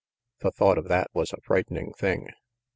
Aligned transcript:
The 0.39 0.49
thought 0.49 0.79
of 0.79 0.87
that 0.87 1.11
was 1.13 1.31
a 1.31 1.39
frightening 1.41 1.93
thing. 1.93 2.29